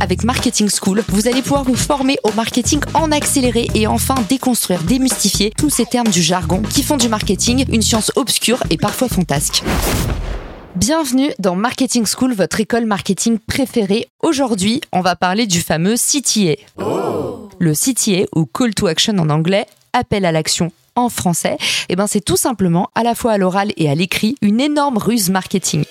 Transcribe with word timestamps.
Avec 0.00 0.22
Marketing 0.22 0.68
School, 0.68 1.02
vous 1.08 1.28
allez 1.28 1.40
pouvoir 1.40 1.64
vous 1.64 1.76
former 1.76 2.18
au 2.24 2.32
marketing 2.32 2.80
en 2.92 3.10
accéléré 3.10 3.68
et 3.74 3.86
enfin 3.86 4.14
déconstruire, 4.28 4.82
démystifier 4.82 5.50
tous 5.56 5.70
ces 5.70 5.86
termes 5.86 6.08
du 6.08 6.20
jargon 6.20 6.60
qui 6.60 6.82
font 6.82 6.98
du 6.98 7.08
marketing 7.08 7.64
une 7.72 7.80
science 7.80 8.12
obscure 8.16 8.62
et 8.68 8.76
parfois 8.76 9.08
fantasque. 9.08 9.62
Bienvenue 10.76 11.30
dans 11.38 11.56
Marketing 11.56 12.04
School, 12.04 12.34
votre 12.34 12.60
école 12.60 12.84
marketing 12.84 13.38
préférée. 13.38 14.08
Aujourd'hui, 14.22 14.82
on 14.92 15.00
va 15.00 15.16
parler 15.16 15.46
du 15.46 15.60
fameux 15.60 15.94
CTA. 15.94 16.56
Le 17.58 17.72
CTA, 17.72 18.26
ou 18.36 18.44
Call 18.44 18.74
to 18.74 18.88
Action 18.88 19.16
en 19.18 19.30
anglais, 19.30 19.66
appel 19.94 20.26
à 20.26 20.32
l'action 20.32 20.70
en 20.96 21.08
français, 21.08 21.56
eh 21.88 21.96
ben 21.96 22.06
c'est 22.06 22.20
tout 22.20 22.36
simplement, 22.36 22.90
à 22.94 23.02
la 23.02 23.14
fois 23.14 23.32
à 23.32 23.38
l'oral 23.38 23.72
et 23.76 23.88
à 23.88 23.94
l'écrit, 23.94 24.36
une 24.42 24.60
énorme 24.60 24.98
ruse 24.98 25.30
marketing 25.30 25.84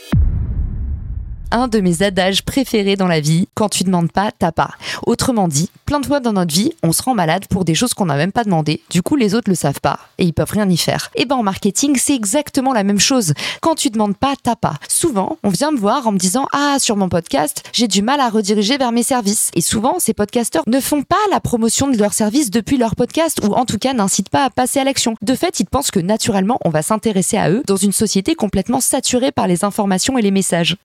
un 1.53 1.67
de 1.67 1.79
mes 1.79 2.01
adages 2.03 2.43
préférés 2.43 2.95
dans 2.95 3.07
la 3.07 3.19
vie. 3.21 3.47
Quand 3.53 3.69
tu 3.69 3.83
demandes 3.83 4.11
pas, 4.11 4.31
t'as 4.37 4.51
pas. 4.51 4.71
Autrement 5.05 5.47
dit, 5.47 5.69
plein 5.85 5.99
de 5.99 6.05
fois 6.05 6.19
dans 6.19 6.33
notre 6.33 6.53
vie, 6.53 6.73
on 6.81 6.91
se 6.91 7.03
rend 7.03 7.13
malade 7.13 7.45
pour 7.49 7.63
des 7.63 7.75
choses 7.75 7.93
qu'on 7.93 8.07
n'a 8.07 8.17
même 8.17 8.31
pas 8.31 8.43
demandé. 8.43 8.81
Du 8.89 9.01
coup, 9.01 9.15
les 9.15 9.35
autres 9.35 9.49
le 9.49 9.55
savent 9.55 9.79
pas 9.79 9.99
et 10.17 10.25
ils 10.25 10.33
peuvent 10.33 10.51
rien 10.51 10.69
y 10.69 10.77
faire. 10.77 11.11
Et 11.15 11.25
ben 11.25 11.35
en 11.35 11.43
marketing, 11.43 11.95
c'est 11.97 12.15
exactement 12.15 12.73
la 12.73 12.83
même 12.83 12.99
chose. 12.99 13.33
Quand 13.61 13.75
tu 13.75 13.89
demandes 13.89 14.17
pas, 14.17 14.33
t'as 14.41 14.55
pas. 14.55 14.73
Souvent, 14.89 15.37
on 15.43 15.49
vient 15.49 15.71
me 15.71 15.77
voir 15.77 16.07
en 16.07 16.11
me 16.11 16.17
disant 16.17 16.47
"Ah, 16.51 16.77
sur 16.79 16.95
mon 16.95 17.09
podcast, 17.09 17.63
j'ai 17.71 17.87
du 17.87 18.01
mal 18.01 18.19
à 18.19 18.29
rediriger 18.29 18.77
vers 18.77 18.91
mes 18.91 19.03
services." 19.03 19.51
Et 19.55 19.61
souvent, 19.61 19.99
ces 19.99 20.13
podcasteurs 20.13 20.63
ne 20.65 20.79
font 20.79 21.03
pas 21.03 21.15
la 21.31 21.39
promotion 21.39 21.87
de 21.87 21.97
leurs 21.97 22.13
services 22.13 22.49
depuis 22.49 22.77
leur 22.77 22.95
podcast 22.95 23.39
ou 23.43 23.53
en 23.53 23.65
tout 23.65 23.77
cas 23.77 23.93
n'incitent 23.93 24.29
pas 24.29 24.45
à 24.45 24.49
passer 24.49 24.79
à 24.79 24.83
l'action. 24.83 25.15
De 25.21 25.35
fait, 25.35 25.59
ils 25.59 25.65
pensent 25.65 25.91
que 25.91 25.99
naturellement, 25.99 26.57
on 26.65 26.69
va 26.69 26.81
s'intéresser 26.81 27.37
à 27.37 27.51
eux 27.51 27.61
dans 27.67 27.75
une 27.75 27.91
société 27.91 28.33
complètement 28.33 28.81
saturée 28.81 29.31
par 29.31 29.47
les 29.47 29.63
informations 29.63 30.17
et 30.17 30.21
les 30.21 30.31
messages. 30.31 30.77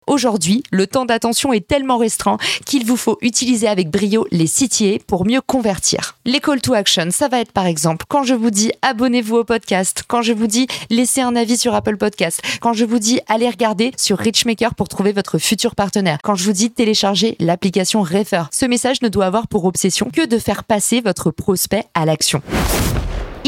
Le 0.71 0.87
temps 0.87 1.05
d'attention 1.05 1.53
est 1.53 1.67
tellement 1.67 1.99
restreint 1.99 2.39
qu'il 2.67 2.85
vous 2.85 2.97
faut 2.97 3.19
utiliser 3.21 3.69
avec 3.69 3.91
brio 3.91 4.27
les 4.31 4.47
CTA 4.47 5.03
pour 5.07 5.27
mieux 5.27 5.41
convertir. 5.41 6.17
Les 6.25 6.41
call 6.41 6.61
to 6.61 6.75
action, 6.75 7.09
ça 7.11 7.29
va 7.29 7.41
être 7.41 7.53
par 7.53 7.67
exemple 7.67 8.07
quand 8.09 8.23
je 8.23 8.35
vous 8.35 8.51
dis 8.51 8.73
abonnez-vous 8.83 9.37
au 9.37 9.45
podcast, 9.45 10.05
quand 10.07 10.23
je 10.23 10.33
vous 10.33 10.47
dis 10.47 10.67
laissez 10.91 11.21
un 11.21 11.37
avis 11.37 11.59
sur 11.59 11.75
Apple 11.75 11.97
Podcast, 11.97 12.41
quand 12.61 12.73
je 12.73 12.85
vous 12.85 12.99
dis 12.99 13.21
allez 13.29 13.49
regarder 13.49 13.93
sur 13.97 14.19
Richmaker 14.19 14.75
pour 14.75 14.89
trouver 14.89 15.13
votre 15.13 15.39
futur 15.39 15.75
partenaire, 15.75 16.19
quand 16.23 16.35
je 16.35 16.45
vous 16.45 16.53
dis 16.53 16.71
télécharger 16.71 17.37
l'application 17.41 18.03
Refer. 18.03 18.45
Ce 18.53 18.67
message 18.67 19.03
ne 19.03 19.09
doit 19.09 19.27
avoir 19.27 19.49
pour 19.49 19.65
obsession 19.65 20.11
que 20.13 20.27
de 20.27 20.39
faire 20.39 20.65
passer 20.65 21.01
votre 21.01 21.31
prospect 21.31 21.85
à 21.95 22.05
l'action 22.05 22.43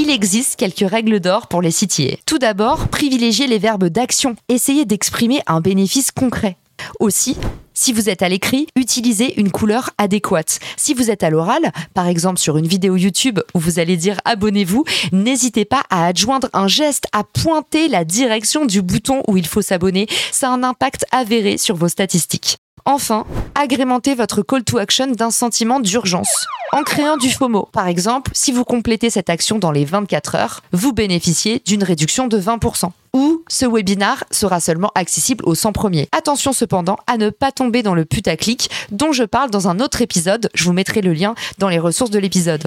il 0.00 0.08
existe 0.08 0.56
quelques 0.56 0.90
règles 0.90 1.20
d'or 1.20 1.46
pour 1.46 1.60
les 1.60 1.72
CTA. 1.72 2.16
Tout 2.24 2.38
d'abord, 2.38 2.88
privilégiez 2.88 3.46
les 3.46 3.58
verbes 3.58 3.86
d'action. 3.88 4.34
Essayez 4.48 4.86
d'exprimer 4.86 5.40
un 5.46 5.60
bénéfice 5.60 6.10
concret. 6.10 6.56
Aussi, 6.98 7.36
si 7.74 7.92
vous 7.92 8.10
êtes 8.10 8.22
à 8.22 8.28
l'écrit, 8.28 8.66
utilisez 8.76 9.40
une 9.40 9.50
couleur 9.50 9.90
adéquate. 9.96 10.58
Si 10.76 10.92
vous 10.92 11.10
êtes 11.10 11.22
à 11.22 11.30
l'oral, 11.30 11.72
par 11.94 12.06
exemple 12.08 12.38
sur 12.38 12.58
une 12.58 12.66
vidéo 12.66 12.96
YouTube 12.96 13.40
où 13.54 13.58
vous 13.58 13.78
allez 13.78 13.96
dire 13.96 14.18
abonnez-vous, 14.24 14.84
n'hésitez 15.12 15.64
pas 15.64 15.82
à 15.88 16.04
adjoindre 16.06 16.48
un 16.52 16.68
geste, 16.68 17.06
à 17.12 17.24
pointer 17.24 17.88
la 17.88 18.04
direction 18.04 18.66
du 18.66 18.82
bouton 18.82 19.22
où 19.28 19.36
il 19.36 19.46
faut 19.46 19.62
s'abonner. 19.62 20.06
Ça 20.30 20.50
a 20.50 20.52
un 20.52 20.62
impact 20.62 21.06
avéré 21.10 21.56
sur 21.56 21.76
vos 21.76 21.88
statistiques. 21.88 22.58
Enfin, 22.84 23.26
agrémentez 23.54 24.14
votre 24.14 24.42
call 24.42 24.64
to 24.64 24.78
action 24.78 25.06
d'un 25.08 25.30
sentiment 25.30 25.80
d'urgence 25.80 26.46
en 26.72 26.82
créant 26.82 27.16
du 27.16 27.30
FOMO. 27.30 27.68
Par 27.72 27.88
exemple, 27.88 28.30
si 28.34 28.52
vous 28.52 28.64
complétez 28.64 29.10
cette 29.10 29.30
action 29.30 29.58
dans 29.58 29.72
les 29.72 29.84
24 29.84 30.34
heures, 30.34 30.60
vous 30.72 30.92
bénéficiez 30.92 31.62
d'une 31.64 31.84
réduction 31.84 32.26
de 32.26 32.40
20%. 32.40 32.90
Ou 33.12 33.42
ce 33.48 33.66
webinar 33.66 34.24
sera 34.30 34.60
seulement 34.60 34.90
accessible 34.94 35.44
aux 35.44 35.54
100 35.54 35.72
premiers. 35.72 36.08
Attention 36.12 36.52
cependant 36.52 36.96
à 37.06 37.16
ne 37.16 37.30
pas 37.30 37.52
tomber 37.52 37.82
dans 37.82 37.94
le 37.94 38.04
putaclic 38.04 38.70
dont 38.90 39.12
je 39.12 39.24
parle 39.24 39.50
dans 39.50 39.68
un 39.68 39.80
autre 39.80 40.02
épisode. 40.02 40.48
Je 40.54 40.64
vous 40.64 40.72
mettrai 40.72 41.00
le 41.00 41.12
lien 41.12 41.34
dans 41.58 41.68
les 41.68 41.78
ressources 41.78 42.10
de 42.10 42.18
l'épisode. 42.18 42.62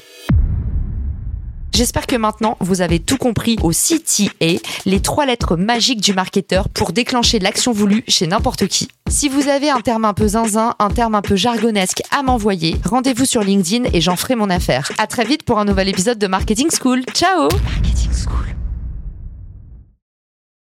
J'espère 1.73 2.05
que 2.05 2.15
maintenant 2.15 2.55
vous 2.59 2.81
avez 2.81 2.99
tout 2.99 3.17
compris 3.17 3.57
au 3.63 3.71
CTA, 3.71 4.61
les 4.85 4.99
trois 4.99 5.25
lettres 5.25 5.55
magiques 5.55 6.01
du 6.01 6.13
marketeur 6.13 6.69
pour 6.69 6.91
déclencher 6.91 7.39
l'action 7.39 7.71
voulue 7.71 8.03
chez 8.07 8.27
n'importe 8.27 8.67
qui. 8.67 8.89
Si 9.09 9.27
vous 9.27 9.47
avez 9.47 9.71
un 9.71 9.81
terme 9.81 10.05
un 10.05 10.13
peu 10.13 10.27
zinzin, 10.27 10.75
un 10.77 10.89
terme 10.89 11.15
un 11.15 11.23
peu 11.23 11.35
jargonesque 11.35 12.03
à 12.11 12.21
m'envoyer, 12.21 12.75
rendez-vous 12.85 13.25
sur 13.25 13.41
LinkedIn 13.41 13.89
et 13.91 14.01
j'en 14.01 14.15
ferai 14.15 14.35
mon 14.35 14.51
affaire. 14.51 14.91
À 14.99 15.07
très 15.07 15.25
vite 15.25 15.43
pour 15.43 15.57
un 15.57 15.65
nouvel 15.65 15.89
épisode 15.89 16.19
de 16.19 16.27
Marketing 16.27 16.69
School. 16.69 17.01
Ciao 17.11 17.49
Marketing 17.63 18.11
School. 18.11 18.42